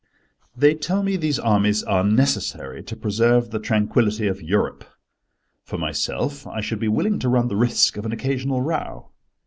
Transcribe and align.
They 0.57 0.73
tell 0.73 1.03
me 1.03 1.15
these 1.15 1.37
armies 1.37 1.83
are 1.83 2.03
necessary 2.03 2.81
to 2.85 2.95
preserve 2.95 3.51
the 3.51 3.59
tranquility 3.59 4.25
of 4.25 4.41
Europe. 4.41 4.83
For 5.63 5.77
myself, 5.77 6.47
I 6.47 6.59
should 6.59 6.79
be 6.79 6.87
willing 6.87 7.19
to 7.19 7.29
run 7.29 7.49
the 7.49 7.55
risk 7.55 7.97
of 7.97 8.05
an 8.07 8.11
occasional 8.11 8.63
row. 8.63 9.11